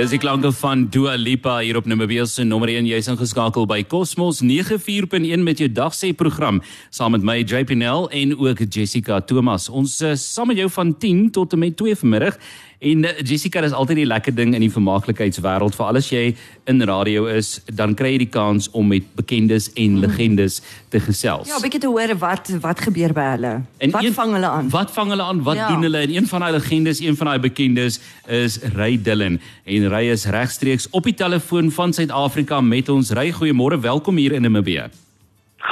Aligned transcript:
Dis 0.00 0.14
die 0.14 0.18
klanke 0.22 0.48
van 0.56 0.86
Dua 0.88 1.12
Lipa 1.20 1.58
hier 1.60 1.76
op 1.76 1.84
Namibia 1.84 2.22
se 2.24 2.40
nommer 2.48 2.70
1. 2.72 2.86
Jy's 2.88 3.10
ingeskakel 3.12 3.66
by 3.68 3.82
Cosmos 3.84 4.38
94.1 4.40 5.42
met 5.44 5.60
jou 5.60 5.68
dagsê 5.68 6.14
program 6.16 6.62
saam 6.88 7.12
met 7.12 7.26
my 7.28 7.34
JP 7.42 7.74
Nel 7.76 8.08
en 8.08 8.32
ook 8.32 8.62
Jessica 8.64 9.18
Thomas. 9.20 9.68
Ons 9.68 9.98
uh, 10.00 10.14
saam 10.16 10.48
met 10.48 10.62
jou 10.62 10.70
van 10.72 10.94
10 11.04 11.20
tot 11.36 11.52
en 11.52 11.60
met 11.66 11.76
2 11.76 11.98
vanmiddag. 12.00 12.40
En 12.80 13.02
uh, 13.04 13.10
Jessica, 13.20 13.60
dis 13.60 13.72
altyd 13.76 13.98
die 14.00 14.06
lekker 14.08 14.32
ding 14.34 14.54
in 14.56 14.62
die 14.64 14.70
vermaaklikheidswêreld. 14.72 15.74
Vir 15.76 15.84
alles 15.90 16.06
jy 16.08 16.22
in 16.70 16.80
radio 16.88 17.26
is, 17.28 17.58
dan 17.76 17.92
kry 17.94 18.14
jy 18.14 18.22
die 18.22 18.30
kans 18.32 18.70
om 18.72 18.88
met 18.88 19.04
bekendes 19.18 19.66
en 19.76 19.98
legendes 20.00 20.62
te 20.88 21.00
gesels. 21.04 21.48
Ja, 21.50 21.58
'n 21.58 21.62
bietjie 21.62 21.80
te 21.80 21.90
hoor 21.92 22.14
wat 22.18 22.48
wat 22.64 22.80
gebeur 22.80 23.12
by 23.12 23.26
hulle. 23.36 23.52
En 23.78 23.90
wat 23.90 24.04
een, 24.04 24.14
vang 24.16 24.32
hulle 24.32 24.48
aan? 24.48 24.70
Wat 24.70 24.90
vang 24.96 25.10
hulle 25.10 25.22
aan? 25.22 25.42
Wat 25.42 25.56
Ja. 25.56 25.68
doen 25.68 25.82
hulle? 25.82 25.98
En 25.98 26.14
een 26.16 26.26
van 26.26 26.40
daai 26.40 26.52
legendes, 26.52 27.00
een 27.00 27.16
van 27.16 27.26
daai 27.26 27.38
bekendes 27.38 28.00
is 28.26 28.58
Ray 28.74 28.96
Dillon. 29.02 29.40
En 29.64 29.88
Ray 29.88 30.08
is 30.10 30.24
regstreeks 30.24 30.88
op 30.90 31.04
die 31.04 31.14
telefoon 31.14 31.70
van 31.70 31.92
Suid-Afrika 31.92 32.60
met 32.60 32.88
ons. 32.88 33.10
Ray, 33.10 33.30
goeiemôre. 33.32 33.80
Welkom 33.80 34.16
hier 34.16 34.32
in 34.32 34.42
Namibië. 34.42 34.88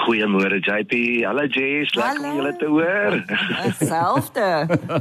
Goeiemôre 0.09 0.57
JP. 0.65 1.21
Hallo 1.29 1.45
Jess, 1.53 1.93
lekker 1.93 2.23
om 2.25 2.37
julle 2.39 2.53
te 2.57 2.69
hoor. 2.73 3.17
Selfde. 3.77 4.47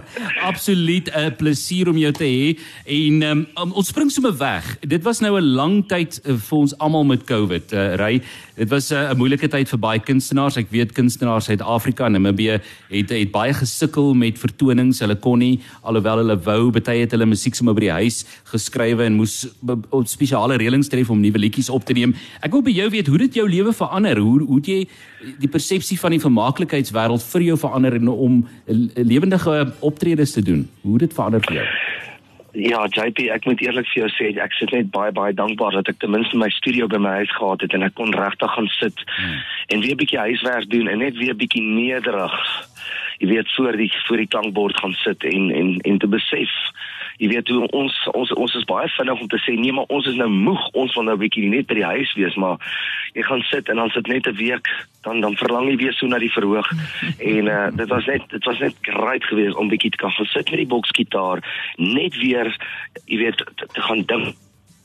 Absoluut 0.50 1.08
'n 1.16 1.32
plesier 1.40 1.88
om 1.88 1.96
jou 1.96 2.12
te 2.12 2.28
hê. 2.28 2.58
En 2.84 3.24
um, 3.24 3.46
um, 3.56 3.72
ons 3.72 3.88
spring 3.88 4.12
sommer 4.12 4.36
weg. 4.36 4.66
Dit 4.84 5.04
was 5.08 5.22
nou 5.24 5.40
'n 5.40 5.54
lang 5.56 5.88
tyd 5.88 6.20
uh, 6.26 6.36
vir 6.36 6.58
ons 6.58 6.78
almal 6.78 7.08
met 7.08 7.24
COVID. 7.24 7.72
Uh, 7.72 7.96
Ray, 7.96 8.22
dit 8.56 8.70
was 8.70 8.92
'n 8.92 8.96
uh, 8.96 9.14
moeilike 9.16 9.48
tyd 9.48 9.70
vir 9.70 9.80
baie 9.80 10.00
kunstenaars. 10.00 10.58
Ek 10.58 10.68
weet 10.76 10.92
kunstenaars 10.92 11.48
Suid-Afrika 11.48 12.06
en 12.06 12.12
Namibië 12.12 12.60
het 12.92 13.10
het 13.10 13.32
baie 13.32 13.54
gesukkel 13.54 14.14
met 14.14 14.40
vertonings. 14.40 15.00
Hulle 15.00 15.16
kon 15.16 15.40
nie 15.40 15.62
alhoewel 15.84 16.18
hulle 16.18 16.38
wou, 16.44 16.72
baie 16.72 17.00
het 17.00 17.12
hulle 17.12 17.26
musiek 17.26 17.56
sommer 17.56 17.74
by 17.74 17.80
die 17.80 17.96
huis 18.04 18.26
geskrywe 18.52 19.08
en 19.08 19.16
moes 19.16 19.48
op 19.90 20.08
spesiale 20.08 20.58
reëlings 20.58 20.92
tref 20.92 21.10
om 21.10 21.22
nuwe 21.22 21.40
liedjies 21.40 21.70
op 21.70 21.86
te 21.86 21.94
neem. 21.94 22.14
Ek 22.44 22.52
wil 22.52 22.62
by 22.62 22.76
jou 22.76 22.90
weet 22.90 23.08
hoe 23.08 23.18
dit 23.18 23.34
jou 23.34 23.48
lewe 23.48 23.72
verander. 23.72 24.20
Hoe 24.20 24.44
hoe 24.44 24.62
jy 24.62 24.88
die 25.40 25.50
persepsie 25.50 26.00
van 26.00 26.12
die 26.12 26.22
vermaaklikheidswêreld 26.22 27.24
vir 27.24 27.42
jou 27.42 27.58
verander 27.58 27.94
en 27.98 28.08
om 28.08 28.48
lewendige 28.96 29.74
optredes 29.80 30.32
te 30.32 30.42
doen? 30.42 30.68
Hoe 30.82 30.98
dit 30.98 31.14
verander 31.14 31.42
vir 31.48 31.62
jou? 31.62 31.68
Ja, 32.58 32.88
JP, 32.90 33.28
ek 33.30 33.46
moet 33.46 33.62
eerlik 33.62 33.86
vir 33.92 34.00
jou 34.00 34.08
sê, 34.16 34.32
ek 34.42 34.56
sit 34.58 34.72
net 34.74 34.88
baie 34.90 35.12
baie 35.14 35.34
dankbaar 35.36 35.76
dat 35.78 35.92
ek 35.92 36.00
ten 36.02 36.10
minste 36.10 36.38
my 36.42 36.48
studio 36.56 36.88
by 36.90 36.98
my 36.98 37.20
huis 37.20 37.34
gehad 37.38 37.62
het 37.62 37.76
en 37.78 37.86
ek 37.86 37.94
kon 38.00 38.16
regtig 38.18 38.50
gaan 38.50 38.70
sit 38.80 39.04
hmm. 39.06 39.36
en 39.76 39.84
weer 39.84 39.94
'n 39.94 40.02
bietjie 40.02 40.24
huiswerk 40.24 40.70
doen 40.72 40.90
en 40.90 41.04
net 41.06 41.18
weer 41.22 41.36
'n 41.36 41.42
bietjie 41.44 41.62
nederig. 41.62 42.34
Jy 43.20 43.28
weet 43.28 43.54
voor 43.54 43.78
die 43.78 43.92
voor 44.08 44.18
die 44.18 44.32
klankbord 44.34 44.80
gaan 44.80 44.98
sit 45.04 45.24
en 45.24 45.52
en 45.52 45.78
en 45.86 45.98
te 45.98 46.08
besef 46.08 46.50
Jy 47.18 47.28
weet 47.32 47.48
hoe 47.50 47.68
ons 47.74 47.94
ons 48.14 48.34
ons 48.34 48.56
is 48.56 48.68
baie 48.70 48.90
vinnig 48.98 49.22
om 49.22 49.28
te 49.28 49.40
sê 49.42 49.56
nee 49.58 49.74
maar 49.74 49.90
ons 49.94 50.06
is 50.06 50.16
nou 50.20 50.30
moeg 50.30 50.68
ons 50.74 50.94
wil 50.96 51.04
nou 51.04 51.16
'n 51.16 51.24
bietjie 51.26 51.50
net 51.50 51.68
by 51.68 51.80
die 51.80 51.92
huis 51.94 52.14
wees 52.14 52.36
maar 52.36 52.58
jy 53.14 53.24
gaan 53.26 53.42
sit 53.50 53.70
en 53.70 53.76
dan 53.76 53.90
sit 53.90 54.08
net 54.08 54.28
'n 54.28 54.36
week 54.38 54.68
dan 55.02 55.22
dan 55.22 55.36
verlang 55.36 55.70
jy 55.70 55.78
weer 55.78 55.94
so 55.94 56.08
na 56.08 56.20
die 56.20 56.32
verhoog. 56.32 56.68
En 57.34 57.46
uh, 57.46 57.68
dit 57.74 57.90
was 57.90 58.06
net 58.06 58.30
dit 58.30 58.44
was 58.46 58.60
net 58.60 58.76
great 58.82 59.24
geweest 59.24 59.56
om 59.56 59.70
bietjie 59.70 59.92
te 59.92 59.98
kan 59.98 60.12
gaan 60.12 60.26
sit 60.26 60.50
met 60.50 60.60
die 60.60 60.74
boksgitaar 60.74 61.42
net 61.78 62.16
weer 62.18 62.56
jy 63.06 63.18
weet 63.18 63.38
te, 63.38 63.66
te 63.74 63.82
gaan 63.82 64.06
dink 64.06 64.36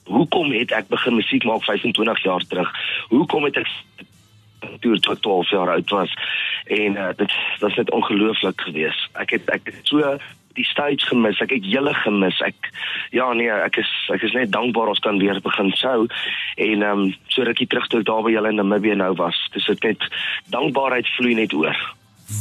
hoekom 0.05 0.53
het 0.53 0.73
ek 0.73 0.89
begin 0.89 1.15
musiek 1.15 1.45
maak 1.45 1.65
25 1.65 2.23
jaar 2.23 2.45
terug? 2.49 2.71
Hoekom 3.09 3.45
het 3.49 3.57
ek 3.63 3.69
toe 4.83 4.95
ek 4.95 5.21
12 5.21 5.51
jaar 5.51 5.71
oud 5.77 5.91
was? 5.91 6.15
En 6.67 6.97
uh, 6.97 7.11
dit 7.17 7.33
was 7.61 7.77
net 7.77 7.91
ongelooflik 7.91 8.61
geweest. 8.61 9.09
Ek 9.19 9.37
het 9.37 9.51
ek 9.51 9.67
het 9.71 9.81
so 9.87 10.19
die 10.59 10.67
stage 10.69 11.07
gemis 11.11 11.41
ek 11.45 11.55
het 11.57 11.67
julle 11.75 11.95
gemis 12.03 12.41
ek 12.47 12.71
ja 13.17 13.31
nee 13.37 13.51
ek 13.53 13.81
is 13.83 13.91
ek 14.15 14.27
is 14.29 14.37
net 14.37 14.53
dankbaar 14.53 14.93
ons 14.93 15.03
kan 15.05 15.19
weer 15.23 15.41
begin 15.45 15.73
sou 15.81 16.07
en 16.57 16.83
ehm 16.83 17.07
um, 17.07 17.15
so 17.29 17.47
rukkie 17.49 17.67
terug 17.67 17.89
toe 17.89 18.03
ek 18.03 18.11
daar 18.11 18.23
by 18.27 18.35
julle 18.35 18.53
in 18.55 18.61
Namibië 18.61 18.99
nou 19.01 19.15
was 19.21 19.39
dis 19.57 19.67
dit 19.67 19.91
net 19.91 20.09
dankbaarheid 20.55 21.09
vloei 21.17 21.35
net 21.39 21.55
oor 21.57 21.77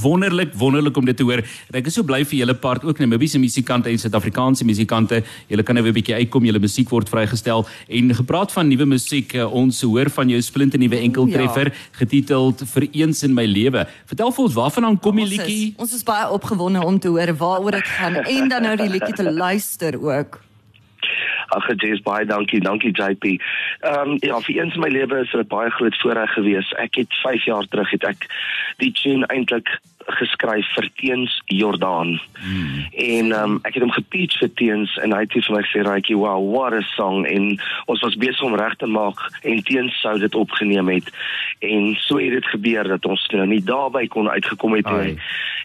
Wonderlik, 0.02 0.54
wonderlik 0.54 0.98
om 0.98 1.06
dit 1.06 1.18
te 1.18 1.24
hoor. 1.24 1.44
En 1.72 1.80
ek 1.82 1.90
is 1.92 1.98
so 1.98 2.08
bly 2.08 2.22
vir 2.26 2.40
julle 2.42 2.56
part 2.56 2.86
ook 2.88 3.00
Namibiese 3.02 3.40
musikante 3.42 3.90
en 3.92 4.00
Suid-Afrikaanse 4.00 4.66
musikante. 4.66 5.24
Julle 5.52 5.64
kan 5.64 5.76
nou 5.76 5.84
weer 5.84 5.94
'n 5.94 6.00
bietjie 6.00 6.16
uitkom, 6.16 6.46
julle 6.46 6.60
musiek 6.60 6.90
word 6.90 7.10
vrygestel. 7.10 7.66
En 7.90 8.16
gepraat 8.16 8.52
van 8.52 8.68
nuwe 8.68 8.86
musiek, 8.86 9.34
eh, 9.34 9.54
ons 9.54 9.82
hoor 9.82 10.10
van 10.10 10.30
jou 10.30 10.42
splinte 10.42 10.78
nuwe 10.78 10.98
enkeltreffer 10.98 11.66
ja. 11.66 11.78
getiteld 11.92 12.64
Vir 12.72 12.88
eens 12.92 13.24
in 13.24 13.34
my 13.34 13.46
lewe. 13.46 13.88
Vertel 14.06 14.32
vir 14.32 14.44
ons 14.44 14.54
waarvandaan 14.54 15.00
kom 15.00 15.16
die 15.16 15.26
liedjie? 15.26 15.74
ons 15.78 15.94
is 15.94 16.04
baie 16.04 16.30
opgewonde 16.30 16.84
om 16.86 17.00
te 17.00 17.08
hoor 17.08 17.36
waaroor 17.36 17.72
dit 17.72 17.88
gaan 17.98 18.16
en 18.16 18.50
dan 18.50 18.62
nou 18.62 18.76
die 18.76 18.90
liedjie 18.90 19.14
te 19.14 19.32
luister 19.32 19.98
ook. 20.02 20.51
Ag 21.52 21.68
Jess 21.76 22.04
baie 22.06 22.26
dankie, 22.26 22.62
dankie 22.64 22.92
JP. 22.92 23.38
Ehm 23.80 24.16
um, 24.16 24.18
ja, 24.20 24.40
vir 24.40 24.62
eens 24.62 24.76
in 24.76 24.84
my 24.84 24.90
lewe 24.90 25.22
is 25.24 25.32
dit 25.32 25.48
baie 25.48 25.70
groot 25.70 25.98
voorreg 26.02 26.34
geweest. 26.34 26.76
Ek 26.80 26.96
het 26.96 27.14
5 27.24 27.46
jaar 27.46 27.68
terug 27.68 27.90
het 27.92 28.04
ek 28.04 28.28
die 28.78 28.92
tune 28.92 29.28
eintlik 29.28 29.70
geskryf 30.06 30.68
vir 30.76 30.90
Teens 30.96 31.42
Jordaan. 31.46 32.20
Hmm. 32.40 32.86
En 32.92 33.32
um, 33.32 33.60
ek 33.64 33.74
het 33.74 33.84
hom 33.84 33.92
gepitch 33.92 34.40
vir 34.42 34.54
Teens 34.56 34.96
en 35.04 35.14
hy 35.16 35.24
het 35.26 35.34
vir 35.34 35.56
my 35.56 35.62
gesê, 35.66 35.84
"Rykie, 35.86 36.18
wow, 36.18 36.40
what 36.54 36.74
a 36.74 36.82
song." 36.96 37.26
En 37.26 37.60
ons 37.86 38.02
was 38.02 38.16
besig 38.16 38.42
om 38.42 38.56
reg 38.56 38.76
te 38.76 38.88
maak 38.88 39.18
en 39.44 39.64
Teens 39.64 40.00
sou 40.02 40.18
dit 40.20 40.36
opgeneem 40.36 40.90
het. 40.90 41.12
En 41.60 41.96
so 42.00 42.18
het 42.18 42.32
dit 42.32 42.46
gebeur 42.46 42.88
dat 42.88 43.06
ons 43.06 43.28
nou 43.32 43.48
nie 43.48 43.64
daarby 43.64 44.08
kon 44.08 44.30
uitgekom 44.30 44.74
het 44.74 44.90
nie 44.92 45.18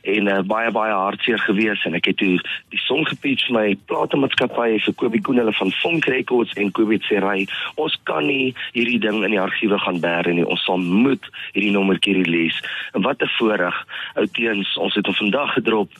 en 0.07 0.29
uh, 0.31 0.41
baie 0.47 0.71
baie 0.71 0.95
hartseer 0.95 1.41
gewees 1.47 1.83
en 1.89 1.97
ek 1.99 2.11
het 2.11 2.19
toe 2.21 2.37
die 2.75 2.81
song 2.85 3.07
gepitch 3.09 3.47
vir 3.49 3.57
my 3.57 3.65
platenmaatskappy 3.91 4.69
vir 4.85 4.97
Kobie 5.01 5.23
Koen 5.27 5.41
hulle 5.41 5.55
van 5.59 5.73
Funk 5.81 6.07
Records 6.11 6.55
en 6.61 6.73
Kobie 6.77 7.01
sê 7.09 7.21
ry 7.23 7.47
ons 7.83 7.97
kan 8.09 8.27
nie 8.29 8.55
hierdie 8.77 9.01
ding 9.03 9.23
in 9.27 9.35
die 9.35 9.43
argiewe 9.43 9.79
gaan 9.83 10.01
bære 10.03 10.37
nie 10.37 10.47
ons 10.47 10.63
sal 10.69 10.83
moet 10.83 11.27
hierdie 11.57 11.75
nommertjie 11.75 12.17
release 12.21 12.63
en 12.95 13.07
wat 13.07 13.23
'n 13.23 13.33
voorreg 13.39 13.77
ou 14.17 14.26
teens 14.33 14.77
ons 14.77 14.95
het 14.95 15.07
hom 15.07 15.15
vandag 15.15 15.53
gedrop 15.55 15.91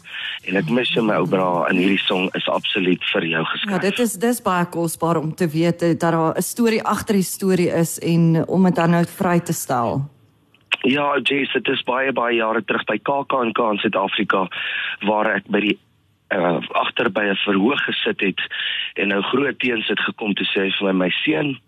en 0.47 0.57
ek 0.57 0.71
mis 0.71 0.91
jou 0.95 1.05
my 1.05 1.19
ou 1.21 1.27
bra 1.27 1.67
en 1.71 1.77
hierdie 1.77 2.03
song 2.07 2.29
is 2.35 2.49
absoluut 2.49 3.03
vir 3.13 3.29
jou 3.31 3.43
Ja, 3.43 3.53
geskryf 3.53 3.81
dit 3.81 3.99
is 4.07 4.19
dis 4.23 4.43
baie 4.43 4.67
kosbaar 4.67 5.21
om 5.21 5.35
te 5.35 5.49
weet 5.49 5.83
eh, 5.83 5.95
dat 5.99 6.13
daar 6.13 6.35
'n 6.37 6.43
storie 6.43 6.83
agter 6.83 7.15
die 7.15 7.23
storie 7.23 7.71
is 7.71 7.99
en 7.99 8.45
om 8.49 8.65
dit 8.65 8.75
dan 8.75 8.91
nou 8.91 9.05
vry 9.05 9.41
te 9.41 9.53
stel. 9.53 10.05
Ja, 10.83 11.19
Jess, 11.23 11.53
dit 11.53 11.69
is 11.69 11.83
baie 11.83 12.13
baie 12.13 12.37
jare 12.37 12.63
terug 12.65 12.85
by 12.85 12.99
KAK&K 12.99 13.59
in 13.73 13.79
Suid-Afrika 13.79 14.49
waar 15.01 15.27
ek 15.37 15.49
by 15.49 15.61
die 15.61 15.79
uh, 16.35 16.59
agter 16.69 17.11
by 17.13 17.25
'n 17.31 17.37
verhoog 17.45 17.85
gesit 17.85 18.21
het 18.21 18.41
en 18.95 19.09
nou 19.09 19.23
groot 19.23 19.59
teens 19.59 19.87
het 19.89 20.01
gekom 20.01 20.35
te 20.35 20.45
sê 20.45 20.71
vir 20.79 20.87
my 20.87 20.93
my 20.93 21.11
seun, 21.11 21.59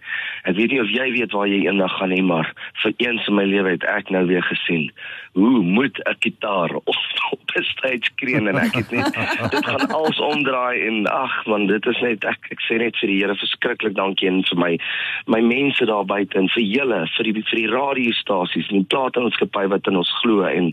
ek 0.45 0.57
weet 0.57 0.71
nie 0.71 0.81
of 0.81 0.91
jy 0.91 1.13
weet 1.13 1.33
waar 1.33 1.47
jy 1.47 1.67
eendag 1.67 1.93
gaan 1.99 2.11
hê 2.11 2.23
maar 2.23 2.53
vir 2.83 2.93
eens 2.97 3.27
in 3.29 3.35
my 3.35 3.45
lewe 3.45 3.71
het 3.71 3.85
ek 3.85 4.11
nou 4.11 4.27
weer 4.27 4.43
gesien 4.43 4.91
hoe 5.39 5.63
moet 5.63 5.99
'n 5.99 6.17
gitaar 6.21 6.71
op 6.91 6.97
op 7.31 7.51
'n 7.55 7.63
stage 7.63 8.11
kreun 8.15 8.49
en 8.49 8.57
ek 8.57 8.75
het 8.75 8.91
net 8.91 9.15
dit 9.53 9.67
gaan 9.67 9.91
als 9.93 10.19
omdraai 10.19 10.87
en 10.87 11.07
ag 11.07 11.47
man 11.47 11.67
dit 11.67 11.87
is 11.87 12.01
net 12.01 12.25
ek 12.25 12.39
ek 12.51 12.61
sê 12.61 12.79
net 12.79 12.97
vir 12.97 13.09
die 13.09 13.19
Here 13.19 13.35
verskriklik 13.35 13.95
dankie 13.95 14.29
en 14.29 14.43
vir 14.45 14.59
my 14.59 14.79
my 15.27 15.41
mense 15.41 15.85
daar 15.85 16.05
buite 16.05 16.39
en 16.39 16.49
vir 16.49 16.63
julle 16.63 17.01
vir 17.17 17.25
die 17.25 17.45
vir 17.51 17.59
die 17.63 17.71
radiostasies 17.71 18.69
en 18.69 18.79
die 18.81 18.91
platenmaatskappy 18.95 19.67
wat 19.69 19.87
in 19.87 19.97
ons 19.97 20.13
glo 20.23 20.43
en 20.45 20.73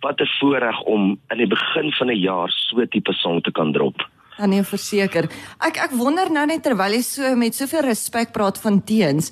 wat 0.00 0.20
'n 0.20 0.30
voorreg 0.38 0.80
om 0.80 1.18
in 1.30 1.38
die 1.38 1.52
begin 1.56 1.92
van 1.92 2.08
'n 2.10 2.20
jaar 2.20 2.50
so 2.50 2.86
tipe 2.86 3.12
song 3.24 3.40
te 3.42 3.52
kan 3.52 3.72
drop. 3.72 4.04
Ja 4.34 4.48
nee, 4.50 4.64
verseker. 4.66 5.28
Ek 5.62 5.76
ek 5.78 5.92
wonder 5.94 6.26
nou 6.32 6.42
net 6.50 6.64
terwyl 6.66 6.96
jy 6.96 7.02
so 7.06 7.34
met 7.38 7.54
soveel 7.54 7.84
respek 7.86 8.32
praat 8.34 8.58
van 8.58 8.80
teens, 8.82 9.30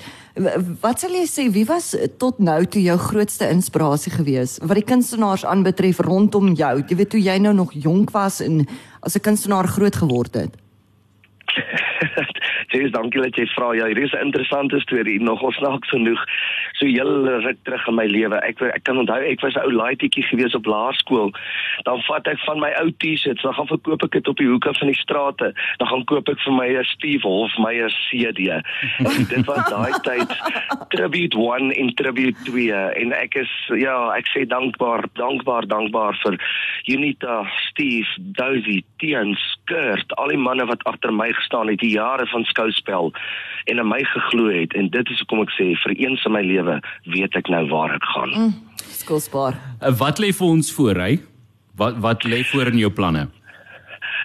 wat 0.84 1.03
sal 1.03 1.16
jy 1.19 1.25
sê 1.26 1.48
wie 1.50 1.64
was 1.66 1.91
tot 2.22 2.38
nou 2.38 2.60
toe 2.70 2.84
jou 2.84 2.94
grootste 3.08 3.48
inspirasie 3.50 4.14
gewees 4.14 4.60
wat 4.62 4.78
die 4.78 4.86
kunstenaars 4.86 5.44
aanbetref 5.44 6.04
rondom 6.06 6.53
jou? 6.54 6.75
Jy 6.86 6.98
weet 7.00 7.10
toe 7.16 7.22
jy 7.22 7.34
nou 7.42 7.54
nog 7.64 7.75
jonk 7.75 8.14
was 8.14 8.38
en 8.47 8.62
as 9.03 9.16
'n 9.16 9.26
kunstenaar 9.26 9.66
groot 9.66 9.97
geword 9.97 10.34
het. 10.38 10.54
Jy's 12.72 12.92
dankie 12.94 13.20
dat 13.20 13.36
jy 13.36 13.47
vra. 13.56 13.74
Ja, 13.74 13.86
hier 13.91 13.98
is 13.98 14.15
'n 14.15 14.24
interessante 14.30 14.80
storie. 14.80 15.21
Nog 15.21 15.42
ons 15.42 15.56
snaaks 15.56 15.89
genoeg. 15.89 16.22
So 16.82 16.88
heel 16.88 17.28
ruk 17.28 17.58
terug 17.62 17.84
in 17.86 17.94
my 17.94 18.08
lewe. 18.10 18.38
Ek 18.42 18.58
ek 18.66 18.82
kan 18.82 18.98
onthou 18.98 19.22
ek 19.22 19.42
was 19.44 19.54
'n 19.54 19.62
ou 19.62 19.70
laaitjie 19.70 20.24
gewees 20.26 20.54
op 20.58 20.66
laerskool. 20.66 21.30
Dan 21.86 22.02
vat 22.08 22.26
ek 22.26 22.40
van 22.42 22.58
my 22.58 22.72
ou 22.82 22.90
T-shirts, 22.98 23.42
dan 23.42 23.54
gaan 23.54 23.70
verkoop 23.70 24.02
ek 24.02 24.10
dit 24.18 24.28
op 24.28 24.36
die 24.36 24.48
hoeke 24.50 24.74
van 24.74 24.88
die 24.90 24.98
strate. 24.98 25.54
Dan 25.78 25.88
gaan 25.88 26.04
koop 26.04 26.28
ek 26.28 26.40
vir 26.42 26.52
my 26.52 26.66
'n 26.74 26.84
Steve 26.84 27.22
Hofmeyer 27.22 27.92
CD. 28.10 28.50
Dit 29.30 29.46
was 29.46 29.62
daai 29.70 29.94
tyd 30.02 30.30
Tribute 30.90 31.38
1 31.38 31.70
en 31.70 31.94
Tribute 31.94 32.42
2 32.50 32.74
en 32.74 33.12
ek 33.12 33.36
is 33.36 33.52
ja, 33.78 34.10
ek 34.16 34.26
sê 34.34 34.42
dankbaar, 34.44 35.06
dankbaar, 35.14 35.66
dankbaar 35.66 36.18
vir 36.24 36.34
Unita, 36.88 37.46
Steve, 37.70 38.08
Dozy, 38.18 38.82
Tian, 38.98 39.38
Kurt, 39.70 40.10
al 40.18 40.34
die 40.34 40.36
manne 40.36 40.66
wat 40.66 40.82
agter 40.84 41.12
my 41.12 41.30
gestaan 41.30 41.68
het, 41.68 41.78
die 41.78 41.94
jare 41.94 42.26
van 42.26 42.44
skouspel 42.44 43.12
en 43.64 43.78
in 43.78 43.88
my 43.88 44.02
geglo 44.04 44.50
het 44.50 44.74
en 44.74 44.90
dit 44.90 45.10
is 45.10 45.18
hoekom 45.22 45.44
ek 45.44 45.54
sê 45.54 45.68
vir 45.84 45.94
eens 46.04 46.24
in 46.26 46.34
my 46.34 46.42
lewe 46.42 46.72
weet 47.04 47.36
ek 47.36 47.48
nou 47.48 47.66
waar 47.69 47.95
ek 47.95 48.04
gaan. 48.15 48.30
Mm. 48.36 48.54
Skilsbaar. 49.03 49.59
Uh, 49.80 49.92
wat 49.98 50.19
lê 50.19 50.33
vir 50.33 50.48
ons 50.48 50.72
voor, 50.72 51.01
hy? 51.01 51.21
Wat 51.77 51.97
wat 52.04 52.24
lê 52.24 52.42
voor 52.45 52.72
in 52.72 52.78
jou 52.78 52.92
planne? 52.92 53.28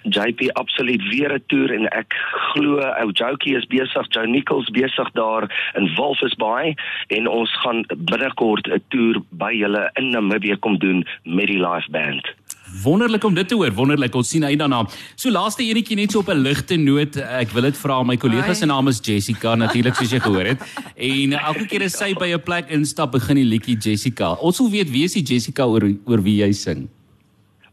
JP 0.02 0.50
absoluut 0.52 1.02
weer 1.08 1.32
'n 1.34 1.42
toer 1.46 1.72
en 1.74 1.88
ek 1.88 2.14
glo 2.52 2.78
ou 2.80 3.10
Jokie 3.12 3.56
is 3.56 3.66
besig, 3.66 4.06
Joe 4.08 4.26
Nichols 4.26 4.70
besig 4.70 5.10
daar 5.12 5.44
in 5.74 5.94
Walvis 5.96 6.34
Bay 6.34 6.76
en 7.06 7.26
ons 7.26 7.50
gaan 7.60 7.84
binnekort 7.96 8.68
'n 8.68 8.82
toer 8.88 9.22
by 9.30 9.52
julle 9.52 9.90
in 9.94 10.10
Namibië 10.10 10.56
kom 10.58 10.78
doen 10.78 11.06
met 11.24 11.46
die 11.46 11.60
live 11.60 11.90
band. 11.90 12.34
Wonderlik 12.82 13.24
om 13.24 13.34
dit 13.34 13.48
te 13.48 13.54
hoor. 13.54 13.72
Wonderlik. 13.72 14.14
Ons 14.14 14.28
sien 14.28 14.44
uit 14.44 14.58
daarna. 14.58 14.84
So 15.16 15.30
laaste 15.30 15.64
enetjie 15.64 15.96
net 15.96 16.12
so 16.12 16.18
op 16.18 16.28
'n 16.28 16.42
ligte 16.42 16.76
noot. 16.76 17.16
Ek 17.16 17.50
wil 17.50 17.62
dit 17.62 17.76
vra. 17.76 18.02
My 18.02 18.16
kollega 18.16 18.54
se 18.54 18.66
naam 18.66 18.88
is 18.88 19.00
Jessica 19.02 19.54
natuurlik 19.54 19.94
soos 19.94 20.10
jy 20.10 20.20
gehoor 20.20 20.44
het. 20.44 20.60
En 20.96 21.32
elke 21.32 21.66
keer 21.66 21.82
as 21.84 21.96
sy 21.96 22.14
by 22.14 22.34
'n 22.34 22.42
plek 22.42 22.70
instap, 22.70 23.12
begin 23.12 23.36
die 23.36 23.44
liedjie 23.44 23.76
Jessica. 23.76 24.32
Ons 24.40 24.58
wil 24.58 24.70
weet 24.70 24.90
wie 24.90 25.04
is 25.04 25.12
die 25.12 25.22
Jessica 25.22 25.64
oor 25.64 25.82
oor 26.04 26.22
wie 26.22 26.42
jy 26.42 26.52
sing? 26.52 26.88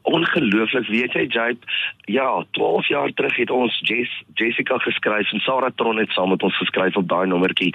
Ongelooflik 0.05 0.87
weet 0.87 1.13
jy 1.13 1.25
Jape? 1.27 1.65
Ja 2.05 2.45
12 2.51 2.87
jaar 2.87 3.13
terug 3.13 3.35
het 3.35 3.51
ons 3.51 3.79
Jess, 3.81 4.23
Jessica 4.33 4.77
geskryf 4.77 5.31
en 5.31 5.39
Sarah 5.39 5.71
Tron 5.75 5.97
het 5.97 6.11
saam 6.13 6.29
met 6.29 6.43
ons 6.43 6.57
geskryf 6.57 6.95
op 6.95 7.07
daai 7.09 7.27
nommertjie. 7.27 7.73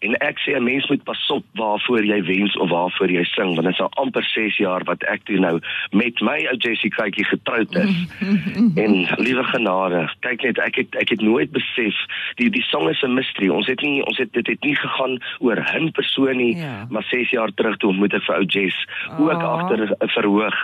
En 0.00 0.16
ek 0.24 0.38
sê 0.40 0.56
'n 0.56 0.64
mens 0.64 0.88
moet 0.88 1.02
pas 1.04 1.30
op 1.30 1.44
waarvoor 1.54 2.04
jy 2.04 2.22
wens 2.22 2.56
of 2.56 2.70
waarvoor 2.70 3.10
jy 3.10 3.24
sing 3.24 3.54
want 3.54 3.66
dit 3.66 3.74
is 3.74 3.80
al 3.80 3.92
amper 3.94 4.24
6 4.24 4.56
jaar 4.56 4.84
wat 4.84 5.02
ek 5.02 5.24
toe 5.24 5.38
nou 5.38 5.60
met 5.90 6.20
my 6.20 6.46
ou 6.50 6.56
Jessicaetjie 6.56 7.24
getroud 7.24 7.74
is. 7.76 7.94
En 8.84 9.06
liewe 9.16 9.44
genade 9.44 10.08
kyk 10.20 10.42
net 10.42 10.58
ek 10.58 10.74
het 10.74 10.94
ek 10.94 11.08
het 11.08 11.20
nooit 11.20 11.50
besef 11.52 11.94
die 12.34 12.50
die 12.50 12.64
song 12.70 12.88
is 12.88 13.02
'n 13.02 13.14
mystery. 13.14 13.48
Ons 13.48 13.66
het 13.66 13.80
nie 13.80 14.02
ons 14.04 14.18
het 14.18 14.32
dit 14.32 14.46
het 14.46 14.64
nie 14.64 14.76
gegaan 14.76 15.18
oor 15.38 15.56
'n 15.56 15.90
persoon 15.92 16.36
nie 16.36 16.56
ja. 16.56 16.86
maar 16.90 17.04
6 17.10 17.30
jaar 17.30 17.50
terug 17.54 17.76
toe 17.76 17.90
ontmoet 17.90 18.14
ek 18.14 18.22
vir 18.22 18.36
ou 18.36 18.44
Jess 18.44 18.86
ook 19.18 19.42
oh. 19.42 19.52
agter 19.54 19.78
'n 19.84 20.08
verhoog 20.08 20.56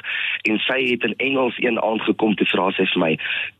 en 0.51 0.61
sy 0.67 0.81
het 0.91 1.05
in 1.09 1.17
Engels 1.29 1.59
een 1.63 1.81
aand 1.83 2.03
gekom 2.09 2.35
te 2.35 2.47
vra 2.53 2.71
sy 2.77 2.87
vir 2.93 3.03
my 3.03 3.13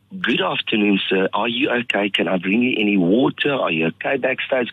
Good 0.09 0.39
afternoon, 0.41 1.01
sir. 1.09 1.27
Are 1.33 1.49
you 1.49 1.69
okay? 1.69 2.09
Can 2.09 2.29
I 2.29 2.37
bring 2.37 2.61
you 2.61 2.77
any 2.79 2.95
water? 2.95 3.53
Are 3.53 3.69
you 3.69 3.87
okay 3.87 4.15
backstage? 4.15 4.71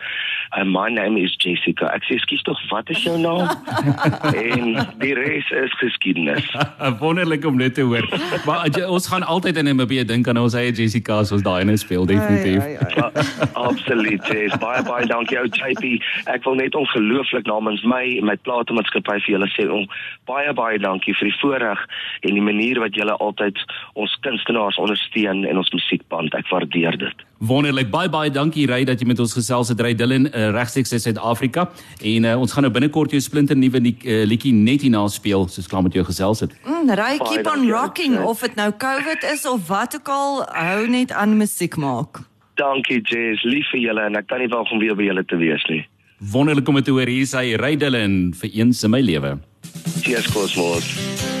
Uh, 0.55 0.63
my 0.63 0.87
name 0.87 1.17
is 1.17 1.35
Jessica. 1.35 1.91
Ek 1.93 2.03
sê, 2.07 2.15
"Skus 2.23 2.41
tog, 2.43 2.55
wat 2.71 2.89
is 2.89 3.03
jou 3.03 3.17
naam?" 3.19 3.43
en 4.45 4.95
die 4.99 5.13
res 5.13 5.43
is 5.51 5.73
geskiedenis. 5.81 6.47
Wonderlik 7.03 7.45
om 7.45 7.57
dit 7.57 7.75
te 7.75 7.81
hoor. 7.81 8.07
Maar 8.45 8.69
jy, 8.71 8.85
ons 8.87 9.07
gaan 9.11 9.27
altyd 9.27 9.57
in 9.57 9.75
bietjie 9.75 10.05
dink 10.07 10.27
aan 10.27 10.39
ons 10.39 10.55
eie 10.55 10.71
Jessica 10.71 11.19
as 11.19 11.33
ons 11.35 11.43
daai 11.43 11.65
ene 11.65 11.75
speel 11.77 12.07
definitief. 12.07 12.63
Ai, 12.63 12.77
ai, 12.79 13.03
ai. 13.03 13.49
Absoluut. 13.67 14.23
Jess. 14.31 14.55
Baie 14.63 14.87
baie 14.87 15.05
dankie 15.05 15.35
ou 15.41 15.51
JP. 15.51 15.99
Ek 16.31 16.47
wil 16.47 16.55
net 16.55 16.79
ongelooflik 16.79 17.43
namens 17.43 17.83
my 17.83 18.05
en 18.21 18.31
my 18.31 18.37
platenmaatskappy 18.47 19.19
vir 19.27 19.35
julle 19.35 19.51
sê, 19.51 19.67
on, 19.67 19.83
baie 20.31 20.55
baie 20.55 20.79
dankie 20.79 21.11
vir 21.19 21.27
die 21.27 21.37
voorreg 21.43 21.85
en 22.23 22.39
die 22.39 22.47
manier 22.51 22.79
wat 22.79 22.95
julle 22.95 23.19
altyd 23.19 23.59
ons 23.99 24.15
kunstenaars 24.23 24.79
ondersteun 24.79 25.24
steun 25.25 25.45
en 25.45 25.57
ons 25.57 25.71
musiekband. 25.73 26.33
Ek 26.37 26.47
waardeer 26.49 26.97
dit. 26.97 27.23
Wonderlik. 27.39 27.89
Baie 27.91 28.09
baie 28.09 28.31
dankie 28.31 28.67
Ry 28.67 28.83
dat 28.85 28.99
jy 28.99 29.07
met 29.07 29.19
ons 29.19 29.33
gesels 29.33 29.69
het. 29.69 29.81
Ry 29.81 29.93
Dillon 29.95 30.27
uh, 30.27 30.51
regstreeks 30.55 30.93
uit 30.93 31.01
Suid-Afrika 31.01 31.69
en 32.01 32.25
uh, 32.25 32.35
ons 32.39 32.51
gaan 32.51 32.65
nou 32.65 32.73
binnekort 32.73 33.11
jou 33.11 33.21
splinter 33.21 33.57
nuwe 33.57 33.81
uh, 33.81 34.23
liedjie 34.25 34.53
net 34.53 34.85
hierna 34.85 35.05
speel 35.07 35.47
soos 35.47 35.67
klaar 35.67 35.83
met 35.83 35.93
jou 35.93 36.05
gesels 36.05 36.45
het. 36.45 36.53
Mm, 36.65 36.93
Ry 36.95 37.17
keep 37.25 37.49
on 37.49 37.67
rocking 37.69 38.19
of 38.23 38.41
dit 38.45 38.55
nou 38.55 38.71
COVID 38.71 39.25
is 39.33 39.45
of 39.45 39.67
wat 39.67 39.97
ook 39.99 40.09
al, 40.09 40.45
hou 40.53 40.87
net 40.87 41.11
aan 41.11 41.37
musiek 41.37 41.77
maak. 41.77 42.23
Dankie 42.55 43.01
Jess, 43.03 43.43
lief 43.43 43.67
vir 43.73 43.83
julle 43.89 44.05
en 44.07 44.15
ek 44.15 44.29
kan 44.31 44.39
nie 44.39 44.51
wag 44.51 44.71
om 44.71 44.79
weer 44.79 44.95
by 44.95 45.09
julle 45.09 45.25
te 45.27 45.39
wees 45.41 45.65
nie. 45.71 45.83
Wonderlik 46.31 46.67
om 46.71 46.79
te 46.79 46.95
hoor 46.95 47.11
hier 47.11 47.27
sy 47.27 47.49
Ry 47.59 47.75
Dillon 47.75 48.31
vir 48.39 48.61
eens 48.61 48.85
in 48.87 48.95
my 48.95 49.03
lewe. 49.03 49.37
Cheers 50.05 50.31
Cosmos. 50.31 51.34